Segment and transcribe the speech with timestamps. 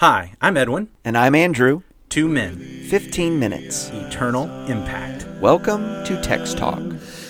[0.00, 0.88] Hi, I'm Edwin.
[1.06, 1.80] And I'm Andrew.
[2.10, 2.58] Two men,
[2.90, 3.88] 15 minutes.
[3.90, 5.26] eternal impact.
[5.40, 6.78] Welcome to Text Talk.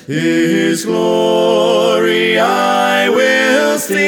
[0.09, 4.03] His glory I will see.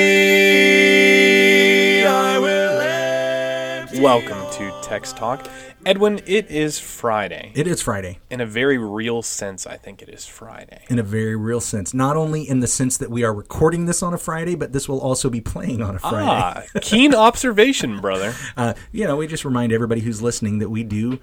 [2.05, 4.48] I will empty Welcome to
[4.89, 5.47] Text Talk.
[5.85, 7.53] Edwin, it is Friday.
[7.55, 10.83] It is Friday In a very real sense, I think it is Friday.
[10.89, 11.93] in a very real sense.
[11.93, 14.89] Not only in the sense that we are recording this on a Friday, but this
[14.89, 16.27] will also be playing on a Friday.
[16.27, 18.35] Ah, keen observation, brother.
[18.57, 21.21] Uh, you know, we just remind everybody who's listening that we do.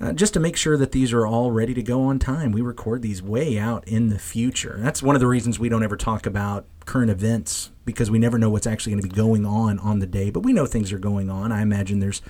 [0.00, 2.60] Uh, just to make sure that these are all ready to go on time, we
[2.60, 4.78] record these way out in the future.
[4.80, 8.38] That's one of the reasons we don't ever talk about current events because we never
[8.38, 10.30] know what's actually going to be going on on the day.
[10.30, 11.52] But we know things are going on.
[11.52, 12.22] I imagine there's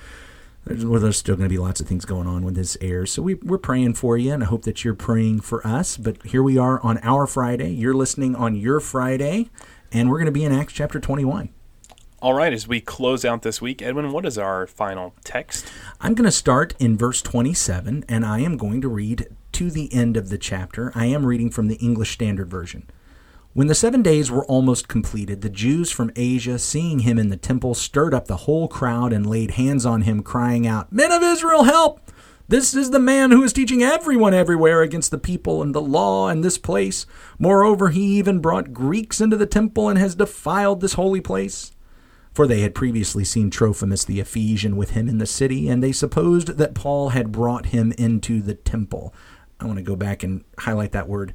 [0.64, 3.12] there's, well, there's still going to be lots of things going on when this airs.
[3.12, 5.96] So we, we're praying for you, and I hope that you're praying for us.
[5.96, 7.70] But here we are on our Friday.
[7.70, 9.50] You're listening on your Friday,
[9.90, 11.50] and we're going to be in Acts chapter 21.
[12.20, 15.66] All right, as we close out this week, Edwin, what is our final text?
[16.00, 19.92] I'm going to start in verse 27, and I am going to read to the
[19.92, 20.92] end of the chapter.
[20.94, 22.88] I am reading from the English Standard Version.
[23.54, 27.36] When the seven days were almost completed, the Jews from Asia, seeing him in the
[27.36, 31.22] temple, stirred up the whole crowd and laid hands on him, crying out, Men of
[31.22, 32.00] Israel, help!
[32.48, 36.30] This is the man who is teaching everyone everywhere against the people and the law
[36.30, 37.04] in this place.
[37.38, 41.72] Moreover, he even brought Greeks into the temple and has defiled this holy place.
[42.32, 45.92] For they had previously seen Trophimus the Ephesian with him in the city, and they
[45.92, 49.12] supposed that Paul had brought him into the temple.
[49.60, 51.34] I want to go back and highlight that word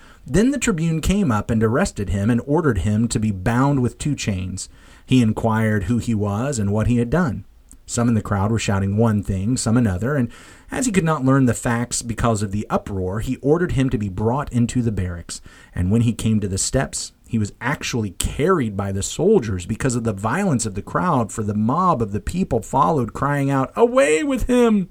[0.25, 3.97] Then the tribune came up and arrested him and ordered him to be bound with
[3.97, 4.69] two chains.
[5.05, 7.45] He inquired who he was and what he had done.
[7.85, 10.31] Some in the crowd were shouting one thing, some another, and
[10.71, 13.97] as he could not learn the facts because of the uproar, he ordered him to
[13.97, 15.41] be brought into the barracks.
[15.75, 19.95] And when he came to the steps, he was actually carried by the soldiers because
[19.95, 23.73] of the violence of the crowd, for the mob of the people followed, crying out,
[23.75, 24.89] Away with him!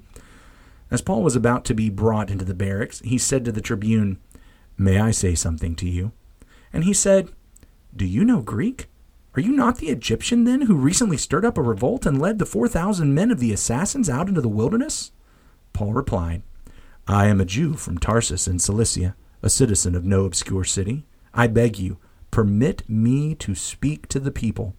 [0.91, 4.19] As Paul was about to be brought into the barracks, he said to the tribune,
[4.81, 6.11] May I say something to you?
[6.73, 7.29] And he said,
[7.95, 8.87] Do you know Greek?
[9.35, 12.47] Are you not the Egyptian then who recently stirred up a revolt and led the
[12.47, 15.11] 4,000 men of the assassins out into the wilderness?
[15.71, 16.41] Paul replied,
[17.07, 21.05] I am a Jew from Tarsus in Cilicia, a citizen of no obscure city.
[21.31, 21.99] I beg you,
[22.31, 24.75] permit me to speak to the people.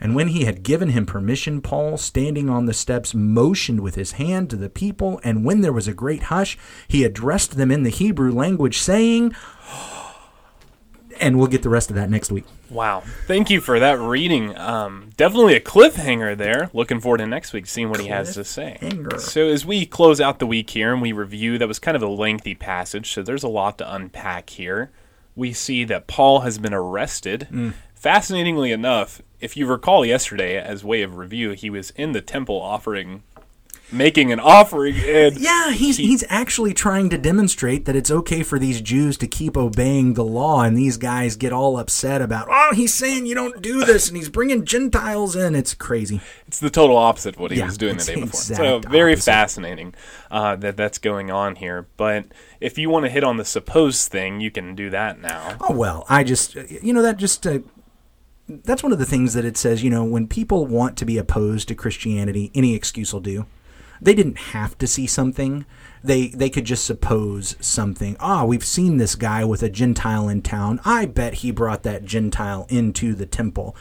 [0.00, 4.12] And when he had given him permission, Paul, standing on the steps, motioned with his
[4.12, 6.56] hand to the people, and when there was a great hush,
[6.88, 9.34] he addressed them in the Hebrew language, saying,
[11.20, 12.44] and we'll get the rest of that next week.
[12.70, 13.02] Wow.
[13.26, 14.56] Thank you for that reading.
[14.56, 16.70] Um, definitely a cliffhanger there.
[16.72, 18.78] Looking forward to next week seeing what he has to say.
[19.18, 22.02] So, as we close out the week here and we review, that was kind of
[22.02, 24.90] a lengthy passage, so there's a lot to unpack here.
[25.36, 27.48] We see that Paul has been arrested.
[27.50, 27.74] Mm.
[28.00, 32.56] Fascinatingly enough, if you recall yesterday, as way of review, he was in the temple
[32.58, 33.22] offering,
[33.92, 38.42] making an offering, and Yeah, he's He- he's actually trying to demonstrate that it's okay
[38.42, 42.48] for these Jews to keep obeying the law, and these guys get all upset about,
[42.50, 45.54] oh, he's saying you don't do this, and he's bringing Gentiles in.
[45.54, 46.22] It's crazy.
[46.48, 48.40] It's the total opposite of what he Yeah, was doing the day before.
[48.40, 49.30] So very opposite.
[49.30, 49.92] fascinating
[50.30, 51.86] uh, that that's going on here.
[51.98, 52.24] But
[52.62, 55.56] if you want to hit on the supposed thing, you can do that now.
[55.60, 57.58] Oh well, I just you know that just uh,
[58.64, 59.82] that's one of the things that it says.
[59.82, 63.46] You know, when people want to be opposed to Christianity, any excuse will do.
[64.02, 65.66] They didn't have to see something.
[66.02, 68.16] They they could just suppose something.
[68.18, 70.80] Ah, we've seen this guy with a Gentile in town.
[70.84, 73.76] I bet he brought that Gentile into the temple.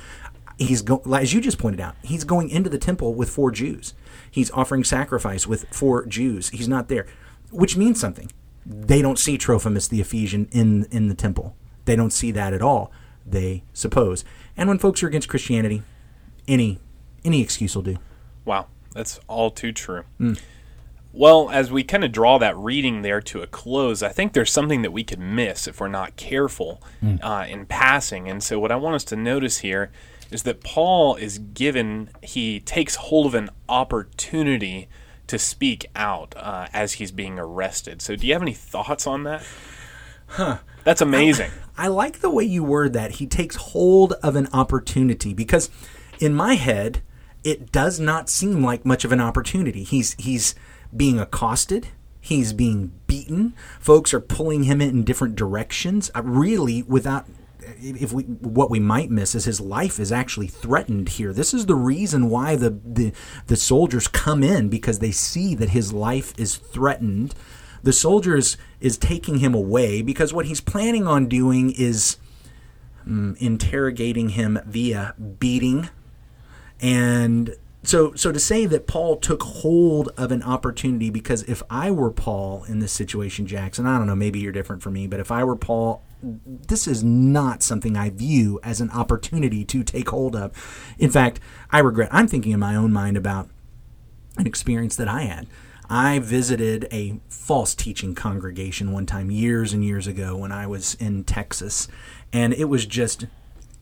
[0.58, 1.96] He's go as you just pointed out.
[2.04, 3.94] He's going into the temple with four Jews.
[4.30, 6.50] He's offering sacrifice with four Jews.
[6.50, 7.08] He's not there,
[7.50, 8.30] which means something.
[8.66, 11.56] They don't see Trophimus the Ephesian in in the temple.
[11.86, 12.92] They don't see that at all.
[13.32, 14.26] They suppose.
[14.58, 15.84] And when folks are against Christianity,
[16.48, 16.80] any
[17.24, 17.98] any excuse will do.
[18.46, 20.04] Wow, that's all too true.
[21.12, 24.52] Well, as we kind of draw that reading there to a close, I think there's
[24.52, 26.82] something that we could miss if we're not careful
[27.24, 28.30] uh, in passing.
[28.30, 29.92] And so, what I want us to notice here
[30.32, 34.88] is that Paul is given, he takes hold of an opportunity
[35.26, 38.02] to speak out uh, as he's being arrested.
[38.04, 39.44] So, do you have any thoughts on that?
[40.28, 40.60] Huh.
[40.84, 41.52] That's amazing.
[41.80, 43.14] I like the way you word that.
[43.14, 45.70] He takes hold of an opportunity because
[46.20, 47.02] in my head,
[47.42, 49.84] it does not seem like much of an opportunity.
[49.84, 50.56] He's he's
[50.96, 51.88] being accosted.
[52.20, 53.54] He's being beaten.
[53.80, 56.12] Folks are pulling him in different directions.
[56.14, 57.28] Uh, really, without
[57.82, 61.32] if we what we might miss is his life is actually threatened here.
[61.32, 63.14] This is the reason why the the,
[63.48, 67.36] the soldiers come in because they see that his life is threatened.
[67.84, 72.18] The soldiers is taking him away because what he's planning on doing is
[73.06, 75.90] um, interrogating him via beating
[76.82, 81.92] and so so to say that Paul took hold of an opportunity because if I
[81.92, 85.20] were Paul in this situation, Jackson, I don't know, maybe you're different for me, but
[85.20, 90.10] if I were Paul, this is not something I view as an opportunity to take
[90.10, 90.52] hold of.
[91.00, 91.40] In fact,
[91.72, 92.10] I regret.
[92.12, 93.50] I'm thinking in my own mind about
[94.38, 95.48] an experience that I had.
[95.90, 100.96] I visited a false teaching congregation one time years and years ago when I was
[100.96, 101.88] in Texas,
[102.32, 103.26] and it was just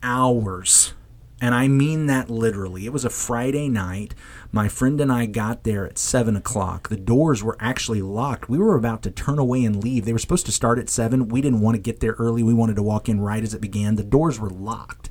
[0.02, 0.94] hours
[1.40, 2.84] and I mean that literally.
[2.84, 4.14] It was a Friday night.
[4.50, 6.88] My friend and I got there at 7 o'clock.
[6.88, 8.48] The doors were actually locked.
[8.48, 10.04] We were about to turn away and leave.
[10.04, 11.28] They were supposed to start at 7.
[11.28, 12.42] We didn't want to get there early.
[12.42, 13.94] We wanted to walk in right as it began.
[13.94, 15.10] The doors were locked.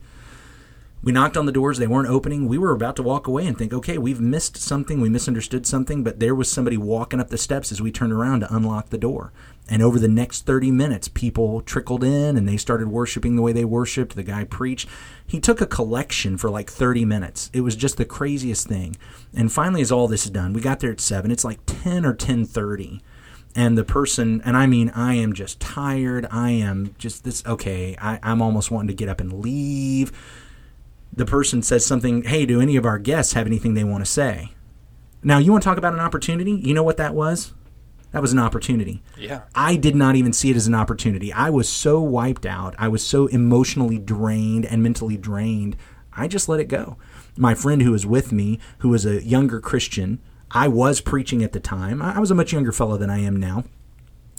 [1.07, 2.49] We knocked on the doors, they weren't opening.
[2.49, 6.03] We were about to walk away and think, okay, we've missed something, we misunderstood something,
[6.03, 8.97] but there was somebody walking up the steps as we turned around to unlock the
[8.97, 9.31] door.
[9.69, 13.53] And over the next 30 minutes, people trickled in and they started worshiping the way
[13.53, 14.17] they worshiped.
[14.17, 14.89] The guy preached.
[15.25, 17.49] He took a collection for like 30 minutes.
[17.53, 18.97] It was just the craziest thing.
[19.33, 21.31] And finally, as all this is done, we got there at 7.
[21.31, 22.99] It's like 10 or 10:30.
[23.55, 26.27] And the person, and I mean, I am just tired.
[26.29, 30.11] I am just this, okay, I, I'm almost wanting to get up and leave.
[31.17, 34.09] The person says something, hey, do any of our guests have anything they want to
[34.09, 34.53] say?
[35.23, 36.51] Now, you want to talk about an opportunity?
[36.51, 37.53] You know what that was?
[38.11, 39.01] That was an opportunity.
[39.17, 39.41] Yeah.
[39.55, 41.33] I did not even see it as an opportunity.
[41.33, 42.75] I was so wiped out.
[42.77, 45.75] I was so emotionally drained and mentally drained.
[46.15, 46.97] I just let it go.
[47.35, 50.19] My friend who was with me, who was a younger Christian,
[50.51, 51.99] I was preaching at the time.
[51.99, 53.63] I was a much younger fellow than I am now.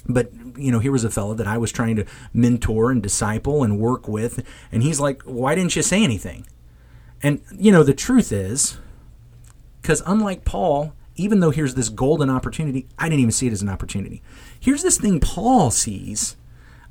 [0.07, 3.63] But, you know, here was a fellow that I was trying to mentor and disciple
[3.63, 4.43] and work with.
[4.71, 6.47] And he's like, why didn't you say anything?
[7.21, 8.77] And, you know, the truth is,
[9.81, 13.61] because unlike Paul, even though here's this golden opportunity, I didn't even see it as
[13.61, 14.21] an opportunity.
[14.59, 16.37] Here's this thing Paul sees.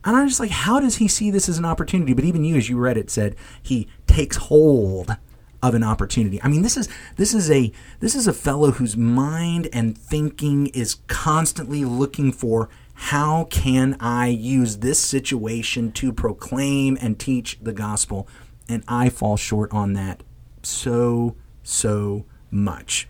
[0.04, 2.14] And I'm just like, how does he see this as an opportunity?
[2.14, 5.16] But even you, as you read it, said he takes hold
[5.62, 6.40] of an opportunity.
[6.42, 10.68] I mean, this is this is a this is a fellow whose mind and thinking
[10.68, 17.72] is constantly looking for how can I use this situation to proclaim and teach the
[17.72, 18.28] gospel?
[18.68, 20.22] And I fall short on that
[20.62, 23.08] so so much.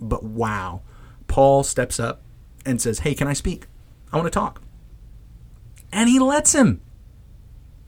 [0.00, 0.82] But wow,
[1.26, 2.22] Paul steps up
[2.64, 3.66] and says, Hey, can I speak?
[4.12, 4.62] I want to talk.
[5.92, 6.80] And he lets him.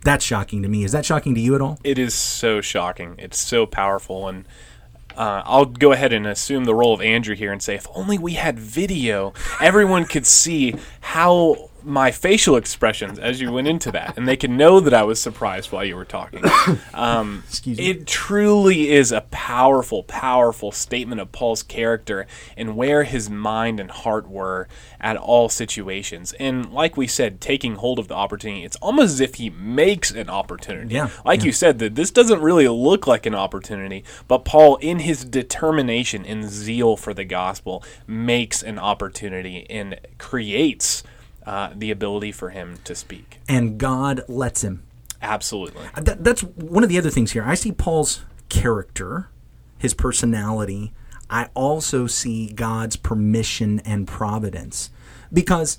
[0.02, 0.84] That's shocking to me.
[0.84, 1.78] Is that shocking to you at all?
[1.84, 3.16] It is so shocking.
[3.18, 4.28] It's so powerful.
[4.28, 4.46] And
[5.16, 8.16] uh, I'll go ahead and assume the role of Andrew here and say, if only
[8.16, 14.16] we had video, everyone could see how my facial expressions as you went into that,
[14.16, 16.42] and they can know that I was surprised while you were talking.
[16.94, 17.88] Um, Excuse me.
[17.90, 23.90] It truly is a powerful, powerful statement of Paul's character and where his mind and
[23.90, 24.68] heart were
[25.00, 26.34] at all situations.
[26.38, 30.10] And like we said, taking hold of the opportunity, it's almost as if he makes
[30.10, 30.94] an opportunity.
[30.94, 31.46] Yeah, Like yeah.
[31.46, 36.24] you said, that this doesn't really look like an opportunity, but Paul, in his determination
[36.26, 41.02] and zeal for the gospel, makes an opportunity and creates
[41.50, 43.40] uh, the ability for him to speak.
[43.48, 44.84] And God lets him.
[45.20, 45.82] Absolutely.
[46.00, 47.42] That, that's one of the other things here.
[47.42, 49.30] I see Paul's character,
[49.76, 50.92] his personality.
[51.28, 54.90] I also see God's permission and providence.
[55.32, 55.78] Because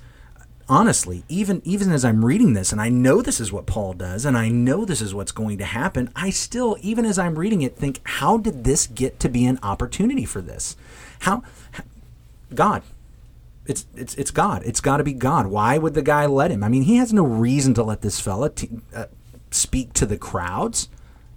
[0.67, 4.25] honestly, even even as I'm reading this and I know this is what Paul does
[4.25, 7.61] and I know this is what's going to happen, I still even as I'm reading
[7.61, 10.75] it think how did this get to be an opportunity for this?
[11.19, 11.83] How, how
[12.53, 12.83] God
[13.71, 14.61] it's it's it's God.
[14.65, 15.47] It's got to be God.
[15.47, 16.63] Why would the guy let him?
[16.63, 19.05] I mean, he has no reason to let this fella t- uh,
[19.49, 20.89] speak to the crowds,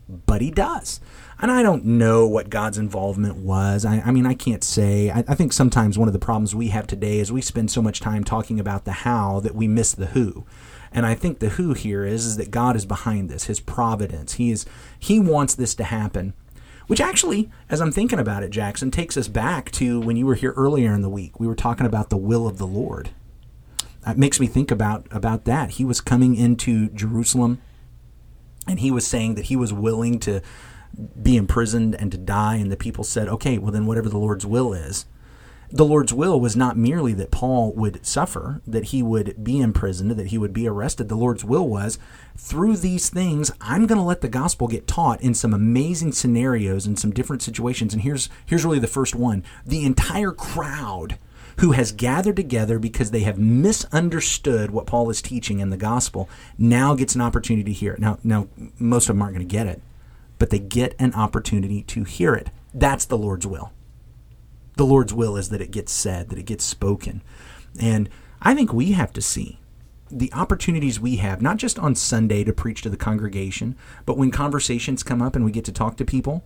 [0.08, 1.00] but he does.
[1.40, 3.84] And I don't know what God's involvement was.
[3.84, 5.10] I, I mean, I can't say.
[5.10, 7.82] I, I think sometimes one of the problems we have today is we spend so
[7.82, 10.44] much time talking about the how that we miss the who.
[10.92, 14.34] And I think the who here is, is that God is behind this, His providence.
[14.34, 14.64] He is
[14.98, 16.34] He wants this to happen.
[16.86, 20.34] Which actually, as I'm thinking about it, Jackson, takes us back to when you were
[20.34, 21.40] here earlier in the week.
[21.40, 23.10] We were talking about the will of the Lord.
[23.80, 25.72] Uh, that makes me think about about that.
[25.72, 27.62] He was coming into Jerusalem,
[28.68, 30.40] and he was saying that he was willing to
[31.20, 32.56] be imprisoned and to die.
[32.56, 35.06] And the people said, "Okay, well then, whatever the Lord's will is."
[35.70, 40.12] The Lord's will was not merely that Paul would suffer, that he would be imprisoned,
[40.12, 41.08] that he would be arrested.
[41.08, 41.98] The Lord's will was
[42.36, 46.86] through these things, I'm going to let the gospel get taught in some amazing scenarios
[46.86, 47.92] and some different situations.
[47.92, 49.44] And here's here's really the first one.
[49.64, 51.18] The entire crowd
[51.58, 56.28] who has gathered together because they have misunderstood what Paul is teaching in the gospel
[56.58, 58.00] now gets an opportunity to hear it.
[58.00, 59.80] Now, now most of them aren't going to get it,
[60.38, 62.50] but they get an opportunity to hear it.
[62.72, 63.72] That's the Lord's will.
[64.76, 67.22] The Lord's will is that it gets said, that it gets spoken.
[67.80, 68.08] And
[68.42, 69.60] I think we have to see
[70.10, 73.76] the opportunities we have, not just on Sunday to preach to the congregation,
[74.06, 76.44] but when conversations come up and we get to talk to people,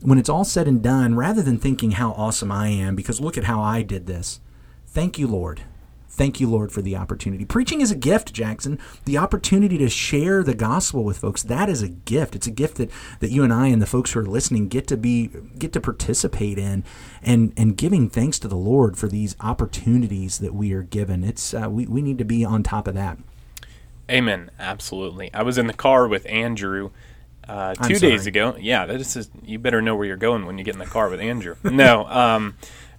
[0.00, 3.36] when it's all said and done, rather than thinking how awesome I am, because look
[3.36, 4.40] at how I did this,
[4.86, 5.62] thank you, Lord.
[6.12, 7.44] Thank you, Lord, for the opportunity.
[7.44, 8.80] Preaching is a gift, Jackson.
[9.04, 12.34] The opportunity to share the gospel with folks, that is a gift.
[12.34, 12.90] It's a gift that,
[13.20, 15.80] that you and I and the folks who are listening get to be get to
[15.80, 16.84] participate in
[17.22, 21.22] and and giving thanks to the Lord for these opportunities that we are given.
[21.22, 23.16] It's uh, we, we need to be on top of that.
[24.10, 24.50] Amen.
[24.58, 25.32] Absolutely.
[25.32, 26.90] I was in the car with Andrew
[27.48, 28.56] uh, two days ago.
[28.58, 29.30] Yeah, this is.
[29.44, 31.54] You better know where you're going when you get in the car with Andrew.
[31.62, 32.56] no, um,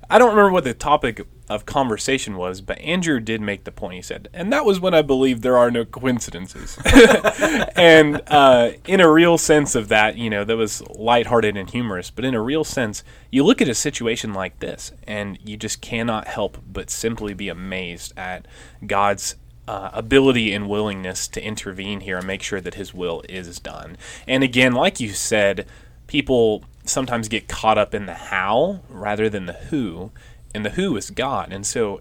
[0.10, 3.96] I don't remember what the topic of conversation was, but Andrew did make the point.
[3.96, 6.78] He said, and that was when I believed there are no coincidences.
[7.76, 12.10] and uh, in a real sense of that, you know, that was lighthearted and humorous,
[12.10, 15.82] but in a real sense, you look at a situation like this, and you just
[15.82, 18.48] cannot help but simply be amazed at
[18.86, 19.36] God's
[19.68, 23.98] uh, ability and willingness to intervene here and make sure that his will is done.
[24.28, 25.68] And again, like you said,
[26.08, 30.12] people sometimes get caught up in the how rather than the who,
[30.54, 31.52] and the who is God.
[31.52, 32.00] And so,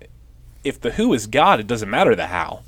[0.64, 2.62] if the who is God, it doesn't matter the how.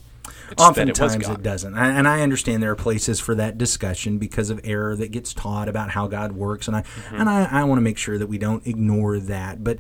[0.53, 4.51] It's Oftentimes it, it, doesn't, and I understand there are places for that discussion because
[4.51, 7.17] of error that gets taught about how God works, and I mm-hmm.
[7.17, 9.65] and I, I want to make sure that we don't ignore that.
[9.65, 9.79] But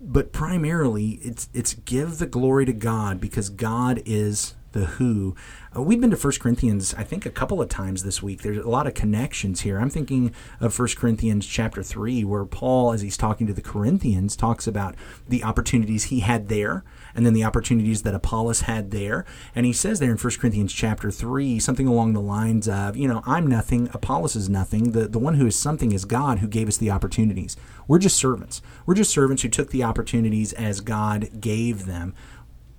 [0.00, 5.34] but primarily, it's it's give the glory to God because God is the who.
[5.76, 8.42] Uh, we've been to 1 Corinthians, I think, a couple of times this week.
[8.42, 9.78] There's a lot of connections here.
[9.78, 14.36] I'm thinking of 1 Corinthians chapter 3, where Paul, as he's talking to the Corinthians,
[14.36, 14.94] talks about
[15.28, 16.84] the opportunities he had there
[17.14, 19.24] and then the opportunities that Apollos had there.
[19.54, 23.08] And he says there in 1 Corinthians chapter 3 something along the lines of, you
[23.08, 24.92] know, I'm nothing, Apollos is nothing.
[24.92, 27.56] The, the one who is something is God who gave us the opportunities.
[27.86, 28.62] We're just servants.
[28.86, 32.14] We're just servants who took the opportunities as God gave them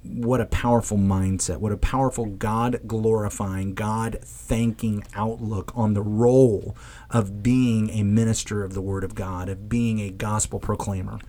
[0.04, 6.76] what a powerful mindset, what a powerful God glorifying, God thanking outlook on the role
[7.10, 11.20] of being a minister of the Word of God, of being a gospel proclaimer.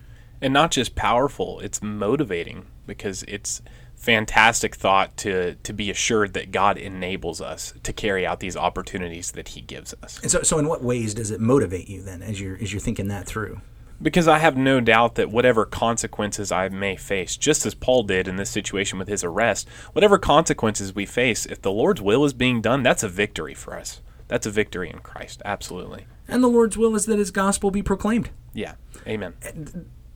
[0.41, 3.61] And not just powerful, it's motivating because it's
[3.95, 9.31] fantastic thought to to be assured that God enables us to carry out these opportunities
[9.33, 10.19] that He gives us.
[10.23, 12.79] And so, so in what ways does it motivate you then, as you're as you're
[12.79, 13.61] thinking that through?
[14.01, 18.27] Because I have no doubt that whatever consequences I may face, just as Paul did
[18.27, 22.33] in this situation with his arrest, whatever consequences we face, if the Lord's will is
[22.33, 24.01] being done, that's a victory for us.
[24.27, 26.07] That's a victory in Christ, absolutely.
[26.27, 28.29] And the Lord's will is that his gospel be proclaimed.
[28.53, 29.33] Yeah, amen.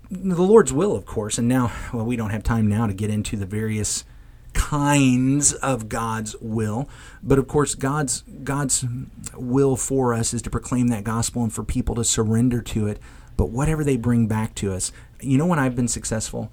[0.10, 3.10] The Lord's will, of course, and now, well, we don't have time now to get
[3.10, 4.06] into the various
[4.54, 6.89] kinds of God's will.
[7.22, 8.86] But of course, God's God's
[9.36, 13.00] will for us is to proclaim that gospel and for people to surrender to it
[13.38, 14.92] but whatever they bring back to us.
[15.22, 16.51] You know when I've been successful?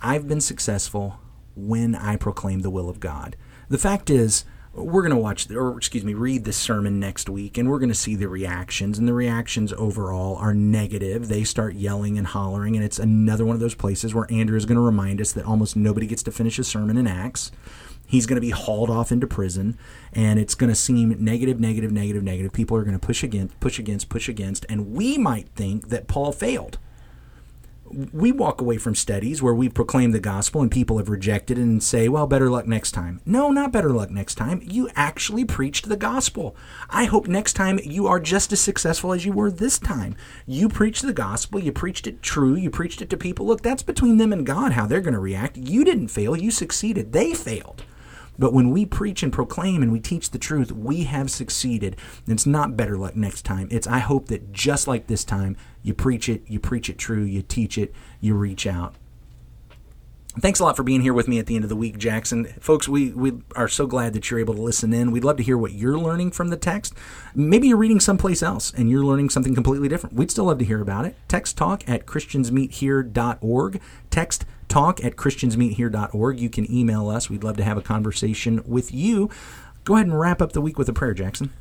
[0.00, 1.20] I've been successful
[1.54, 3.36] when I proclaim the will of God.
[3.68, 7.58] The fact is, we're going to watch, or excuse me, read this sermon next week,
[7.58, 8.98] and we're going to see the reactions.
[8.98, 11.28] And the reactions overall are negative.
[11.28, 14.64] They start yelling and hollering, and it's another one of those places where Andrew is
[14.64, 17.50] going to remind us that almost nobody gets to finish a sermon in Acts
[18.06, 19.78] he's going to be hauled off into prison
[20.12, 23.58] and it's going to seem negative negative negative negative people are going to push against
[23.60, 26.78] push against push against and we might think that paul failed
[28.12, 31.62] we walk away from studies where we proclaim the gospel and people have rejected it
[31.62, 33.20] and say, well, better luck next time.
[33.26, 34.62] No, not better luck next time.
[34.64, 36.56] You actually preached the gospel.
[36.88, 40.16] I hope next time you are just as successful as you were this time.
[40.46, 43.46] You preached the gospel, you preached it true, you preached it to people.
[43.46, 45.56] Look, that's between them and God how they're going to react.
[45.56, 47.12] You didn't fail, you succeeded.
[47.12, 47.84] They failed.
[48.38, 51.96] But when we preach and proclaim and we teach the truth, we have succeeded.
[52.26, 53.68] And It's not better luck next time.
[53.70, 57.22] It's I hope that just like this time, you preach it, you preach it true,
[57.22, 58.94] you teach it, you reach out.
[60.40, 62.46] Thanks a lot for being here with me at the end of the week, Jackson.
[62.58, 65.10] Folks, we, we are so glad that you're able to listen in.
[65.10, 66.94] We'd love to hear what you're learning from the text.
[67.34, 70.16] Maybe you're reading someplace else and you're learning something completely different.
[70.16, 71.16] We'd still love to hear about it.
[71.28, 73.80] Text talk at christiansmeethere.org.
[74.08, 76.40] Text talk at christiansmeethere.org.
[76.40, 77.28] You can email us.
[77.28, 79.28] We'd love to have a conversation with you.
[79.84, 81.52] Go ahead and wrap up the week with a prayer, Jackson.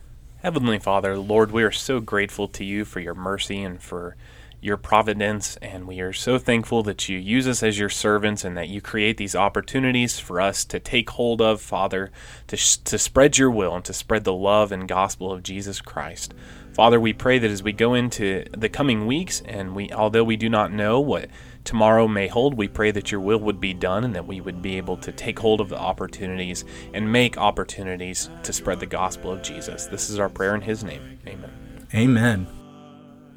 [0.41, 4.15] Heavenly Father, Lord, we are so grateful to you for your mercy and for
[4.61, 8.55] your providence, and we are so thankful that you use us as your servants and
[8.55, 12.11] that you create these opportunities for us to take hold of, Father,
[12.47, 15.81] to, sh- to spread your will and to spread the love and gospel of Jesus
[15.81, 16.33] Christ.
[16.73, 20.37] Father, we pray that as we go into the coming weeks, and we, although we
[20.37, 21.29] do not know what
[21.63, 22.55] tomorrow may hold.
[22.55, 25.11] We pray that your will would be done and that we would be able to
[25.11, 29.85] take hold of the opportunities and make opportunities to spread the gospel of Jesus.
[29.85, 31.19] This is our prayer in His name.
[31.27, 31.51] Amen.
[31.93, 32.60] Amen.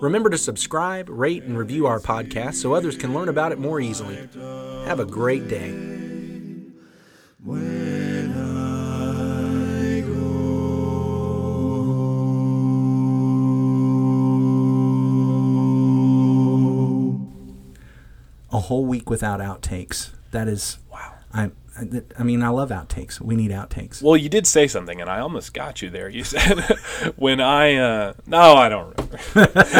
[0.00, 3.80] Remember to subscribe, rate, and review our podcast so others can learn about it more
[3.80, 4.16] easily.
[4.86, 5.74] Have a great day.
[18.52, 20.10] A whole week without outtakes.
[20.30, 21.09] That is wow.
[21.32, 21.50] I
[22.18, 23.20] I mean, I love outtakes.
[23.20, 24.02] We need outtakes.
[24.02, 26.08] Well, you did say something, and I almost got you there.
[26.08, 26.58] You said
[27.16, 29.18] when I uh, no, I don't remember.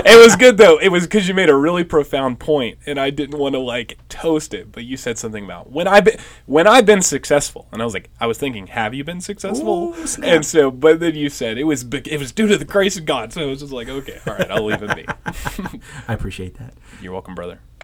[0.07, 0.79] it was good though.
[0.79, 3.99] It was because you made a really profound point, and I didn't want to like
[4.09, 4.73] toast it.
[4.73, 7.95] But you said something about when I been when I've been successful, and I was
[7.95, 9.95] like, I was thinking, have you been successful?
[9.95, 12.97] Ooh, and so, but then you said it was it was due to the grace
[12.97, 13.33] of God.
[13.33, 15.07] So it was just like, okay, all right, I'll leave it be.
[16.09, 16.75] I appreciate that.
[17.03, 17.61] You're welcome, brother.